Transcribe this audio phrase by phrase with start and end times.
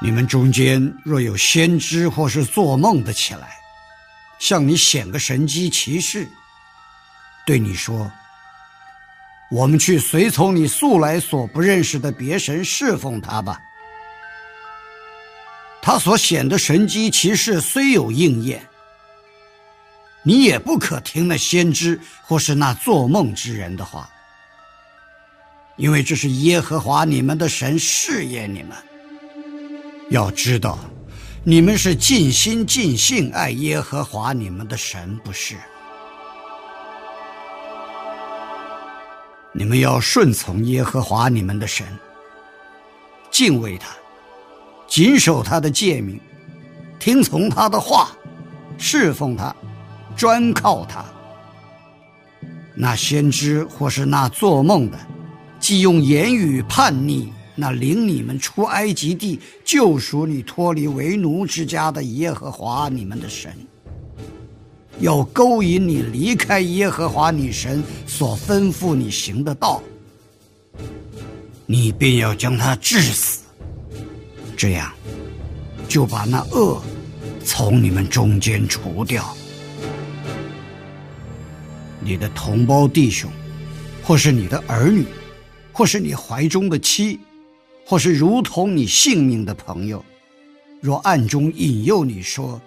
[0.00, 3.56] 你们中间若有先知或是做梦的起来。
[4.38, 6.28] 向你显个神机骑士，
[7.46, 8.12] 对你说
[9.50, 13.58] ：“我们去随从你素来所不认识的别神侍奉他吧。”
[15.80, 18.62] 他所显的神机骑士虽有应验，
[20.22, 24.10] 你也不可听那先知或是那做梦之人的话，
[25.76, 28.76] 因为这是耶和华你们的神试验你们。
[30.10, 30.78] 要知道。
[31.48, 35.56] 你们是尽心尽性爱耶和华你们的神，不是？
[39.52, 41.86] 你们要顺从耶和华你们的神，
[43.30, 43.86] 敬畏他，
[44.88, 46.20] 谨守他的诫命，
[46.98, 48.10] 听从他的话，
[48.76, 49.54] 侍奉他，
[50.16, 51.04] 专靠他。
[52.74, 54.98] 那先知或是那做梦的，
[55.60, 57.32] 既用言语叛逆。
[57.56, 63.50] 那领你们出埃及地、救赎你脱离为奴之家的耶和华你们的神，
[65.00, 69.82] 要勾引你离开耶和华你神所吩咐你行的道，
[71.64, 73.42] 你便要将他治死，
[74.56, 74.92] 这样
[75.88, 76.80] 就把那恶
[77.42, 79.34] 从你们中间除掉。
[82.00, 83.30] 你的同胞弟兄，
[84.02, 85.06] 或是你的儿女，
[85.72, 87.18] 或是你怀中的妻。
[87.88, 90.04] 或是如同你性命的朋友，
[90.80, 92.60] 若暗中引诱你说：“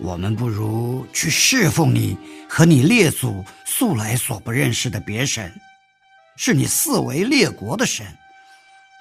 [0.00, 2.16] 我们不如去侍奉你
[2.48, 5.52] 和你列祖素来所不认识的别神，
[6.38, 8.06] 是你四维列国的神，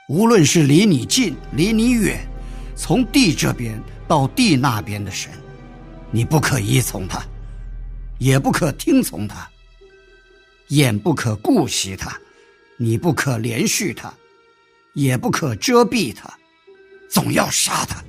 [0.09, 2.19] 无论是离你近离你远，
[2.75, 5.31] 从地这边到地那边的神，
[6.11, 7.23] 你不可依从他，
[8.19, 9.49] 也不可听从他，
[10.67, 12.19] 眼不可顾惜他，
[12.75, 14.13] 你不可连续他。”
[14.97, 16.27] 也不可遮蔽他，
[17.07, 18.03] 总要杀他。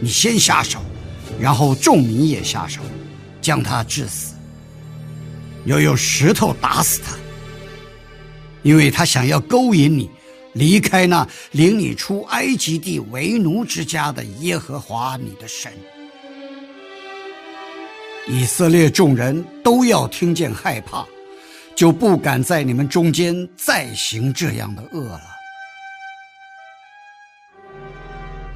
[0.00, 0.78] 你先下手，
[1.40, 2.80] 然后众民也下手，
[3.40, 4.36] 将他致死。
[5.64, 7.16] 要用石头打死他，
[8.62, 10.08] 因为他想要勾引你
[10.52, 15.72] 离开那领你出埃及地为奴之家的耶和华你的神。
[18.28, 21.04] 以色列众人都要听见害怕。
[21.74, 25.22] 就不敢在你们中间再行这样的恶了。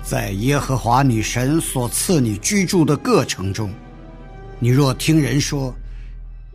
[0.02, 3.72] 在耶和华女神所赐你居住的各城中，
[4.60, 5.74] 你若听人说，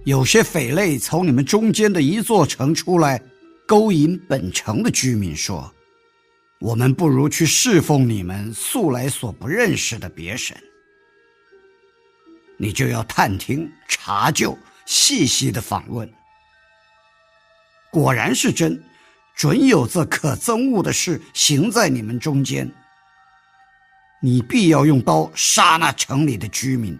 [0.06, 3.22] 有些匪类从你们中间的一座城出来，
[3.68, 5.70] 勾引本城的居民说
[6.62, 10.56] ：“我们不如去侍奉你们素来所不认识的别神。”
[12.56, 16.10] 你就要探听、查究、细细的访问。
[17.92, 18.82] 果然是真，
[19.36, 22.72] 准有这可憎恶的事行在你们中间。
[24.22, 26.98] 你必要用刀杀那城里的居民，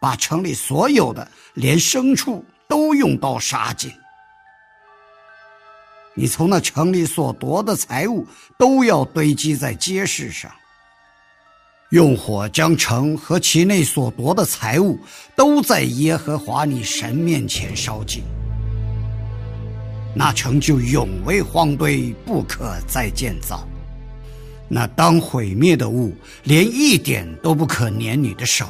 [0.00, 3.90] 把城里所有的，连牲畜都用刀杀尽。
[6.14, 8.26] 你从那城里所夺的财物，
[8.56, 10.50] 都要堆积在街市上，
[11.90, 15.00] 用火将城和其内所夺的财物，
[15.34, 18.22] 都在耶和华你神面前烧尽。
[20.18, 23.68] 那城就永为荒堆，不可再建造。
[24.66, 28.64] 那当毁灭的物，连一点都不可粘你的手。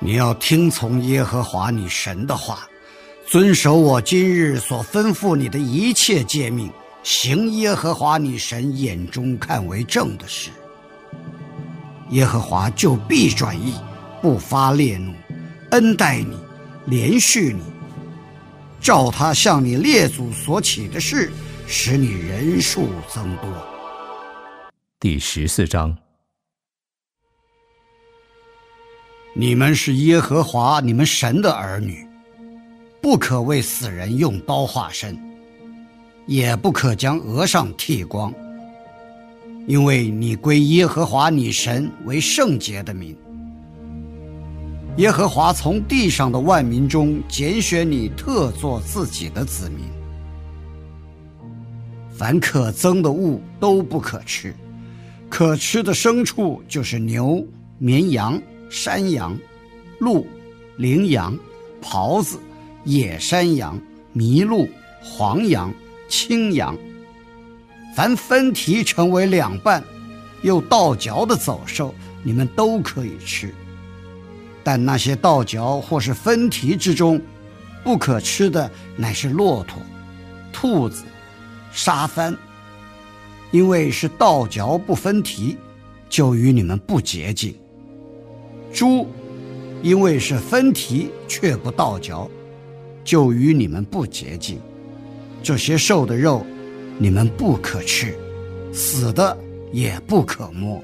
[0.00, 2.66] 你要听从耶和华你神的话，
[3.24, 6.68] 遵守我今日所吩咐你的一切诫命，
[7.04, 10.50] 行耶和华你神眼中看为正的事。
[12.10, 13.76] 耶和华就必转意，
[14.20, 15.14] 不发烈怒，
[15.70, 16.36] 恩待你，
[16.86, 17.62] 连续你。
[18.82, 21.30] 照他向你列祖所起的事，
[21.68, 23.48] 使你人数增多。
[24.98, 25.96] 第十四章，
[29.36, 32.04] 你们是耶和华你们神的儿女，
[33.00, 35.16] 不可为死人用刀划身，
[36.26, 38.34] 也不可将额上剃光，
[39.68, 43.16] 因为你归耶和华你神为圣洁的民。
[44.98, 49.86] 耶和华从地上的万民中拣选你，特作自己的子民。
[52.14, 54.54] 凡可憎的物都不可吃，
[55.30, 57.42] 可吃的牲畜就是牛、
[57.78, 59.34] 绵羊、山羊、
[59.98, 60.26] 鹿、
[60.76, 61.38] 羚羊、
[61.82, 62.38] 狍子、
[62.84, 63.80] 野山羊、
[64.14, 64.68] 麋鹿、
[65.02, 65.72] 黄羊、
[66.06, 66.76] 青羊。
[67.96, 69.82] 凡分蹄成为两半，
[70.42, 73.54] 又倒嚼的走兽，你们都可以吃。
[74.64, 77.20] 但那些倒嚼或是分蹄之中，
[77.82, 79.82] 不可吃的乃是骆驼、
[80.52, 81.04] 兔子、
[81.72, 82.36] 沙帆，
[83.50, 85.56] 因为是倒嚼不分蹄，
[86.08, 87.54] 就与你们不洁净。
[88.72, 89.08] 猪，
[89.82, 92.30] 因为是分蹄却不倒嚼，
[93.04, 94.60] 就与你们不洁净。
[95.42, 96.46] 这些兽的肉，
[96.98, 98.16] 你们不可吃，
[98.72, 99.36] 死的
[99.72, 100.82] 也不可摸。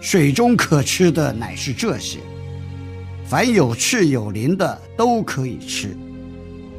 [0.00, 2.18] 水中可吃的乃是这些。
[3.26, 5.96] 凡有翅有鳞的都可以吃，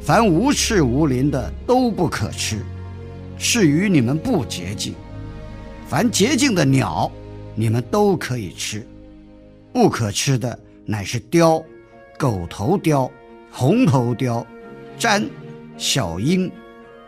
[0.00, 2.64] 凡无翅无鳞的都不可吃，
[3.36, 4.94] 是与你们不洁净。
[5.88, 7.10] 凡洁净的鸟，
[7.54, 8.86] 你们都可以吃，
[9.72, 11.62] 不可吃的乃是雕、
[12.16, 13.10] 狗头雕、
[13.50, 14.46] 红头雕、
[14.98, 15.28] 瞻、
[15.76, 16.50] 小鹰、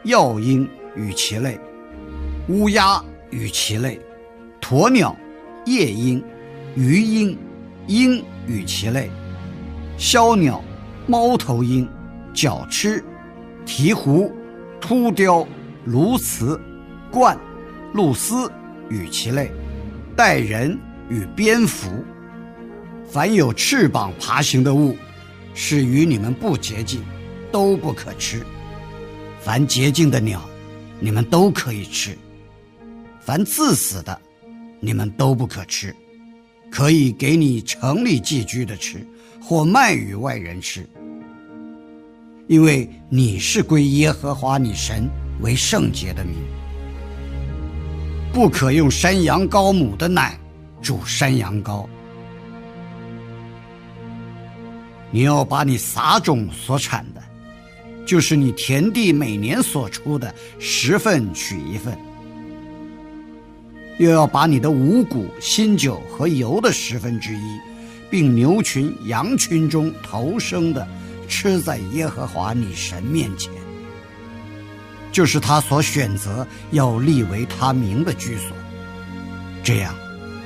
[0.03, 1.59] 药鹰与其类，
[2.49, 3.99] 乌鸦与其类，
[4.61, 5.17] 鸵鸟、
[5.65, 6.23] 夜鹰、
[6.75, 7.39] 鱼鹰、
[7.87, 9.09] 鹰与其类。
[9.99, 10.63] 枭鸟、
[11.09, 11.87] 猫头鹰、
[12.33, 13.03] 角鸱、
[13.67, 14.31] 鹈鹕、
[14.81, 15.47] 秃雕、
[15.85, 16.59] 鸬鹚、
[17.11, 17.37] 鹳、
[17.93, 18.49] 鹭鸶
[18.89, 19.51] 与其类，
[20.17, 20.79] 带人
[21.11, 21.91] 与蝙蝠。
[23.11, 24.97] 凡有翅膀爬行的物，
[25.53, 27.03] 是与你们不洁净，
[27.51, 28.41] 都不可吃。
[29.41, 30.41] 凡洁净的鸟，
[31.01, 32.13] 你们都可以吃；
[33.21, 34.17] 凡自死的，
[34.79, 35.93] 你们都不可吃。
[36.71, 39.05] 可以给你城里寄居的吃。
[39.41, 40.87] 或卖与外人吃，
[42.47, 45.09] 因为你是归耶和华你神
[45.41, 46.35] 为圣洁的民，
[48.33, 50.39] 不可用山羊羔母的奶
[50.83, 51.87] 煮山羊羔。
[55.11, 57.23] 你要把你撒种所产的，
[58.05, 61.97] 就是你田地每年所出的十份取一份，
[63.99, 67.68] 又要把你的五谷、新酒和油的十分之一。
[68.11, 70.87] 并牛群、羊群中投生的，
[71.29, 73.53] 吃在耶和华你神面前，
[75.13, 78.57] 就是他所选择要立为他名的居所。
[79.63, 79.95] 这样，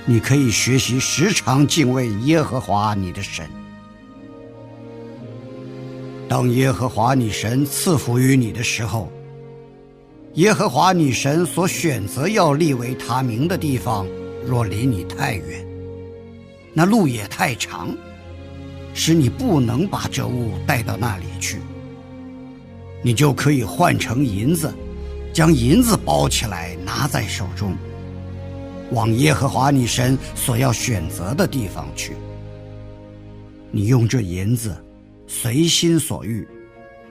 [0.07, 3.49] 你可以学习时常敬畏耶和华你的神。
[6.29, 9.13] 当耶和华你神赐福于你的时候，
[10.35, 14.07] 耶和华你神所选择要立为他名的地方，
[14.47, 15.65] 若离你太远，
[16.73, 17.89] 那路也太长，
[18.95, 21.59] 使你不能把这物带到那里去。
[23.03, 24.73] 你就可以换成银子，
[25.33, 27.77] 将银子包起来拿在手中，
[28.93, 32.13] 往耶和华你神所要选择的地方去。
[33.71, 34.77] 你用这银子，
[35.27, 36.47] 随心所欲，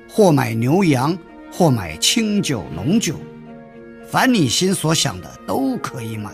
[0.08, 1.18] 或买牛羊，
[1.51, 3.15] 或买清酒浓酒，
[4.08, 6.32] 凡你心所想的都可以买。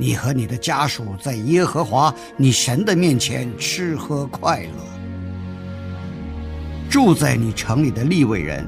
[0.00, 4.82] 你和你的家属在耶和华你神的面前吃喝快乐，
[6.88, 8.66] 住在你城里的利未人，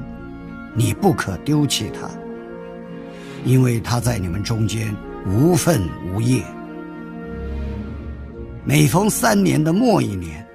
[0.75, 2.07] 你不可丢弃他，
[3.43, 5.81] 因为他在你们中间无份
[6.13, 6.43] 无业。
[8.63, 10.45] 每逢三年的末一年，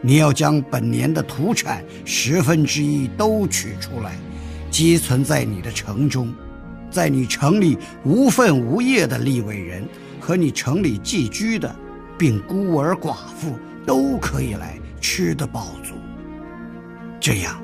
[0.00, 4.16] 你要将本年的土产十分之一都取出来，
[4.70, 6.34] 积存在你的城中，
[6.90, 9.86] 在你城里无份无业的利未人。
[10.22, 11.74] 和你城里寄居的，
[12.16, 15.94] 并孤儿寡妇都可以来吃得饱足。
[17.18, 17.60] 这样，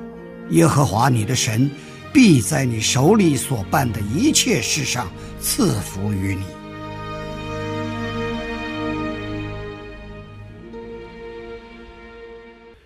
[0.49, 1.71] 耶和华你的神
[2.11, 6.43] 必在你手里所办的一切事上赐福于你。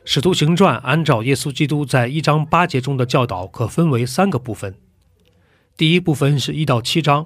[0.05, 4.75] 使徒行传按照耶稣基督在一章八节中的教导，可分为三个部分。
[5.75, 7.25] 第一部分是一到七章。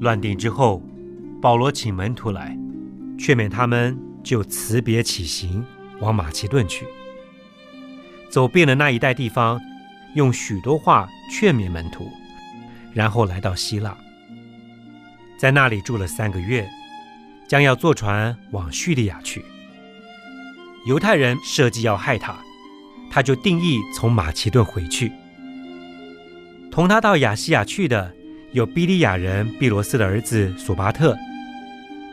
[0.00, 0.82] 乱定之后，
[1.40, 2.56] 保罗请门徒来，
[3.18, 5.64] 劝勉他们，就辞别起行，
[6.00, 6.86] 往马其顿去。
[8.30, 9.60] 走遍了那一带地方，
[10.14, 12.08] 用许多话劝勉门徒，
[12.92, 13.96] 然后来到希腊，
[15.38, 16.68] 在那里住了三个月，
[17.48, 19.44] 将要坐船往叙利亚去。
[20.86, 22.36] 犹太人设计要害他，
[23.10, 25.12] 他就定义从马其顿回去。
[26.70, 28.14] 同他到亚细亚去的
[28.52, 31.16] 有比利亚人毕罗斯的儿子索巴特、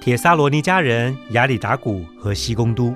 [0.01, 2.95] 铁沙罗尼迦人亚里达古和西贡都，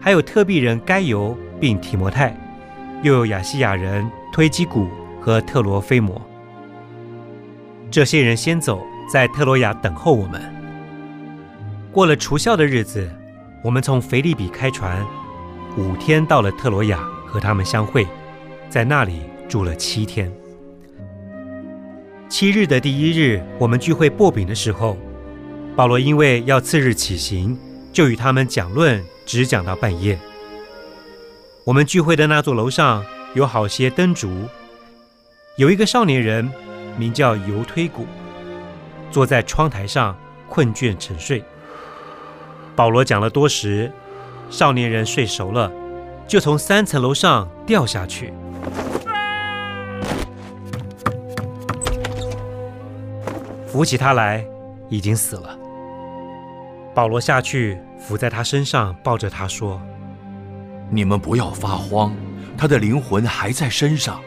[0.00, 1.36] 还有特庇人该犹。
[1.60, 2.36] 并提摩太，
[3.02, 4.86] 又有亚细亚人推基古
[5.18, 6.20] 和特罗菲摩。
[7.90, 10.42] 这些人先走，在特罗亚等候我们。
[11.90, 13.08] 过了除孝的日子，
[13.62, 15.02] 我们从腓利比开船，
[15.78, 18.06] 五天到了特罗亚，和他们相会，
[18.68, 20.30] 在那里住了七天。
[22.28, 24.96] 七日的第一日，我们聚会薄饼的时候，
[25.76, 27.56] 保罗因为要次日起行，
[27.92, 30.18] 就与他们讲论，只讲到半夜。
[31.64, 33.04] 我们聚会的那座楼上
[33.34, 34.30] 有好些灯烛，
[35.56, 36.50] 有一个少年人
[36.98, 38.06] 名叫尤推古，
[39.10, 40.16] 坐在窗台上
[40.48, 41.42] 困倦沉睡。
[42.74, 43.92] 保罗讲了多时，
[44.50, 45.70] 少年人睡熟了，
[46.26, 48.32] 就从三层楼上掉下去，
[53.74, 54.46] 扶起他来，
[54.88, 55.58] 已经死了。
[56.94, 59.82] 保罗下去伏在他身上，抱着他说。
[60.90, 62.14] 你们不要发慌，
[62.56, 64.20] 他的灵魂还在身上。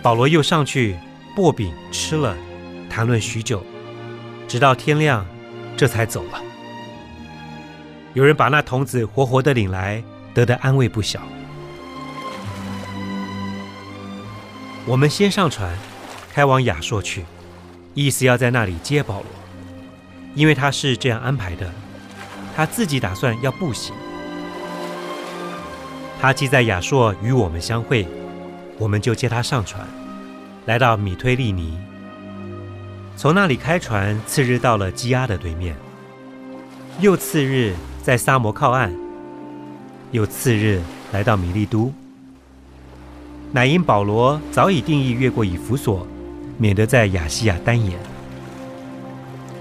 [0.00, 0.96] 保罗又上去
[1.34, 2.36] 薄饼吃了，
[2.88, 3.60] 谈论许久，
[4.46, 5.26] 直到天亮，
[5.76, 6.40] 这才走了。
[8.14, 10.00] 有人把那童子活活的领来，
[10.32, 11.20] 得的安慰不小。
[14.86, 15.76] 我们先上船，
[16.32, 17.24] 开往亚朔去，
[17.94, 19.26] 意思要在那里接保罗，
[20.34, 21.70] 因为他是这样安排的，
[22.54, 23.92] 他自己打算要步行。
[26.20, 28.06] 他既在亚朔与我们相会，
[28.78, 29.86] 我们就接他上船，
[30.66, 31.76] 来到米推利尼。
[33.16, 35.74] 从那里开船，次日到了基亚的对面。
[37.00, 38.94] 又次日在沙摩靠岸，
[40.10, 40.80] 又次日
[41.12, 41.92] 来到米利都。
[43.52, 46.06] 乃因保罗早已定义越过以弗所，
[46.60, 47.98] 免得在亚细亚单言。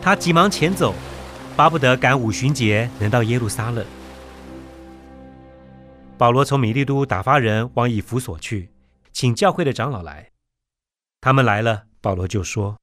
[0.01, 0.94] 他急忙前走，
[1.56, 3.86] 巴不得赶五旬节能到耶路撒冷。
[6.18, 8.70] 保罗从米利都打发人往以弗所去，
[9.13, 10.32] 请教会的长老来。
[11.22, 12.77] 他们来了，保罗就说：“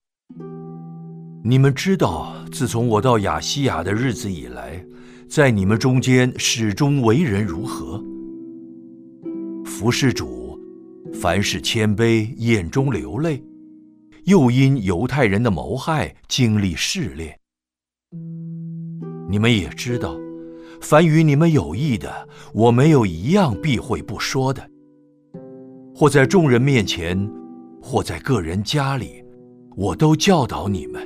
[1.44, 4.82] 你们知道，自从我到亚细亚的日子以来，
[5.28, 8.02] 在你们中间始终为人如何？
[9.66, 10.58] 服侍主，
[11.12, 13.42] 凡事谦卑，眼中流泪，
[14.26, 17.36] 又因犹太人的谋害经历试炼。
[19.28, 20.16] 你们也知道。”
[20.78, 24.62] 凡与你们有益的，我没有一样避讳不说的。
[25.94, 27.18] 或在众人面前，
[27.80, 29.24] 或在个人家里，
[29.74, 31.02] 我都教导你们。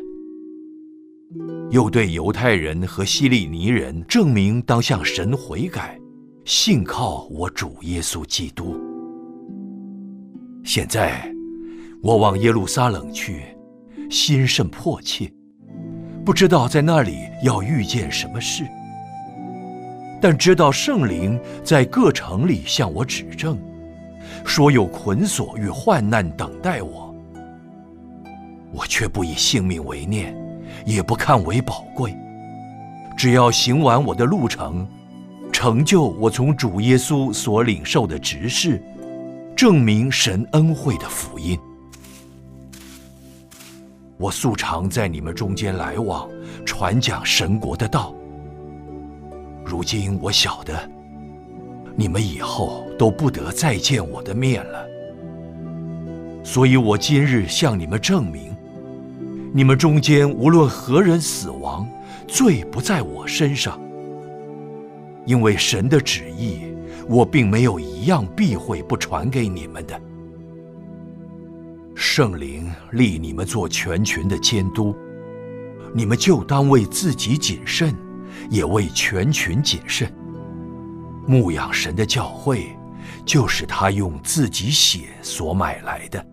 [1.71, 5.97] 又对犹太人和希利尼人证明，当向神悔改，
[6.45, 8.77] 信靠我主耶稣基督。
[10.65, 11.33] 现在，
[12.03, 13.43] 我往耶路撒冷去，
[14.11, 15.31] 心甚迫切，
[16.25, 18.65] 不知道在那里要遇见什么事。
[20.19, 23.59] 但知道圣灵在各城里向我指证，
[24.47, 27.15] 说有捆锁与患难等待我，
[28.73, 30.35] 我却不以性命为念，
[30.87, 32.17] 也不看为宝贵，
[33.15, 34.89] 只要行完我的路程，
[35.53, 38.83] 成就我从主耶稣所领受的职事，
[39.55, 41.59] 证明神恩惠的福音。
[44.21, 46.29] 我素常在你们中间来往，
[46.67, 48.15] 传讲神国的道。
[49.65, 50.79] 如今我晓得，
[51.97, 54.87] 你们以后都不得再见我的面了，
[56.45, 58.55] 所以我今日向你们证明，
[59.55, 61.89] 你们中间无论何人死亡，
[62.29, 63.81] 罪不在我身上，
[65.25, 66.61] 因为神的旨意，
[67.09, 69.99] 我并没有一样避讳不传给你们的。
[72.03, 74.97] 圣灵立你们做全群的监督，
[75.95, 77.95] 你们就当为自己谨慎。
[78.49, 80.11] 也为全群谨慎。
[81.27, 82.75] 牧养神的教会，
[83.25, 86.25] 就是他用自己血所买来的。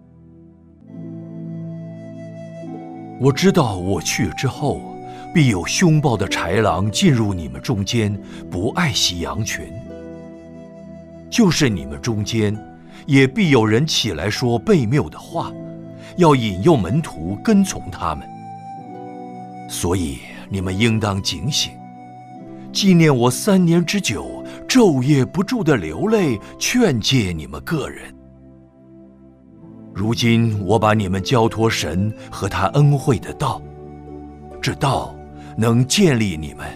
[3.19, 4.81] 我知道我去之后，
[5.33, 8.17] 必有凶暴的豺狼进入你们中间，
[8.49, 9.67] 不爱惜羊群。
[11.29, 12.57] 就是你们中间，
[13.07, 15.51] 也必有人起来说悖谬的话，
[16.17, 18.27] 要引诱门徒跟从他们。
[19.69, 21.71] 所以你们应当警醒，
[22.71, 28.13] 纪念我三年之久，昼夜不住的流泪，劝诫你们个人。
[29.93, 33.61] 如今我把你们交托神和他恩惠的道，
[34.61, 35.15] 这道
[35.57, 36.67] 能建立你们，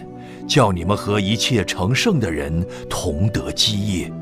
[0.48, 4.12] 叫你们和一切成圣的人同得基业。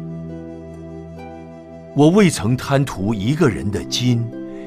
[1.96, 4.24] 我未曾贪图一个人的金、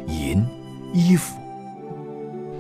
[0.08, 0.46] 银、
[0.94, 1.38] 衣服。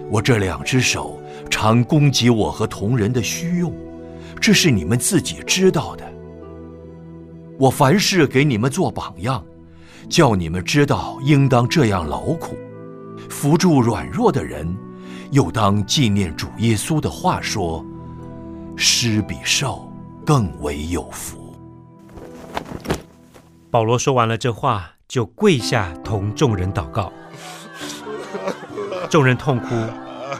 [0.09, 3.73] 我这两只手常供给我和同人的需用，
[4.39, 6.03] 这是你们自己知道的。
[7.59, 9.43] 我凡事给你们做榜样，
[10.09, 12.55] 叫你们知道应当这样劳苦，
[13.29, 14.73] 扶助软弱的人，
[15.31, 17.85] 又当纪念主耶稣的话说
[18.77, 19.91] ：“施比受
[20.25, 21.37] 更为有福。”
[23.73, 27.11] 保罗说完了这话，就跪下同众人祷告。
[29.09, 29.73] 众人痛哭，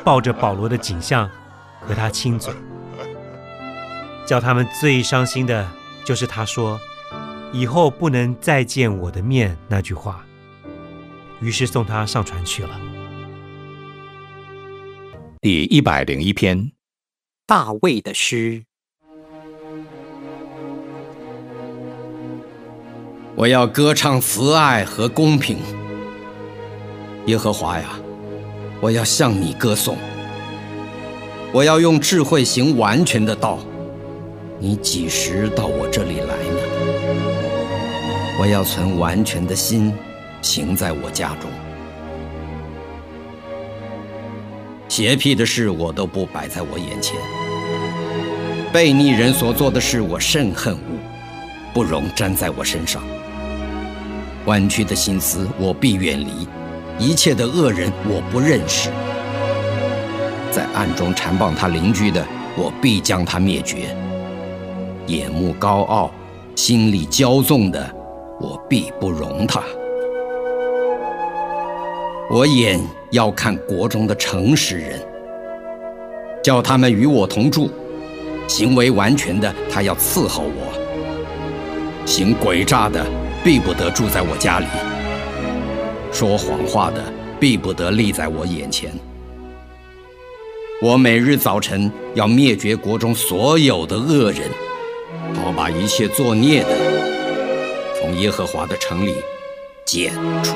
[0.03, 1.27] 抱着保罗的景象
[1.81, 2.53] 和他亲嘴。
[4.23, 5.67] 叫他们最伤心的
[6.05, 6.79] 就是他说
[7.51, 10.23] ：“以后不能再见我的面”那句话。
[11.41, 12.79] 于是送他上船去了。
[15.41, 16.71] 第一百零一篇，
[17.47, 18.65] 大卫的诗。
[23.35, 25.57] 我要歌唱慈爱和公平，
[27.25, 27.99] 耶和华呀，
[28.79, 29.97] 我要向你歌颂。
[31.51, 33.57] 我要用智慧行完全的道，
[34.59, 36.59] 你几时到我这里来呢？
[38.39, 39.91] 我要存完全的心，
[40.43, 41.49] 行在我家中。
[44.87, 47.17] 邪僻的事我都不摆在我眼前，
[48.71, 50.79] 悖逆人所做的事我甚恨恶，
[51.73, 53.01] 不容沾在我身上。
[54.45, 56.47] 弯曲的心思我必远离，
[56.99, 58.89] 一切的恶人我不认识。
[60.51, 62.25] 在暗中缠棒他邻居的，
[62.57, 63.95] 我必将他灭绝。
[65.07, 66.11] 眼目高傲、
[66.55, 67.89] 心里骄纵的，
[68.39, 69.63] 我必不容他。
[72.29, 72.79] 我眼
[73.11, 74.99] 要看国中的诚实人，
[76.43, 77.69] 叫他们与我同住。
[78.47, 83.05] 行为完全的，他要伺候我；行诡诈的。
[83.43, 84.67] 必不得住在我家里，
[86.13, 87.03] 说谎话的
[87.41, 88.89] 必不得立在我眼前。
[90.81, 94.49] 我每日早晨要灭绝国中所有的恶人，
[95.43, 96.69] 好把一切作孽的
[97.99, 99.13] 从耶和华的城里
[99.83, 100.55] 剪除。